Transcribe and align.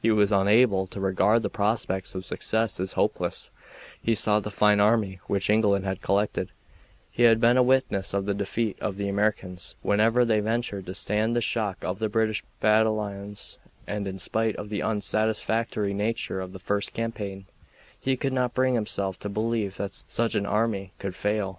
He 0.00 0.12
was 0.12 0.30
unable 0.30 0.86
to 0.86 1.00
regard 1.00 1.42
the 1.42 1.50
prospects 1.50 2.14
of 2.14 2.24
success 2.24 2.78
as 2.78 2.92
hopeless; 2.92 3.50
he 4.00 4.14
saw 4.14 4.38
the 4.38 4.52
fine 4.52 4.78
army 4.78 5.18
which 5.26 5.50
England 5.50 5.84
had 5.84 6.00
collected; 6.00 6.52
he 7.10 7.24
had 7.24 7.40
been 7.40 7.56
a 7.56 7.62
witness 7.64 8.14
of 8.14 8.24
the 8.24 8.34
defeat 8.34 8.78
of 8.80 8.96
the 8.96 9.08
Americans 9.08 9.74
whenever 9.82 10.24
they 10.24 10.38
ventured 10.38 10.86
to 10.86 10.94
stand 10.94 11.34
the 11.34 11.40
shock 11.40 11.82
of 11.82 11.98
the 11.98 12.08
British 12.08 12.44
battalions; 12.60 13.58
and 13.84 14.06
in 14.06 14.20
spite 14.20 14.54
of 14.54 14.68
the 14.70 14.80
unsatisfactory 14.80 15.92
nature 15.92 16.40
of 16.40 16.52
the 16.52 16.60
first 16.60 16.92
campaign, 16.92 17.46
he 17.98 18.16
could 18.16 18.32
not 18.32 18.54
bring 18.54 18.74
himself 18.74 19.18
to 19.18 19.28
believe 19.28 19.76
that 19.76 20.04
such 20.06 20.36
an 20.36 20.46
army 20.46 20.92
could 21.00 21.16
fail. 21.16 21.58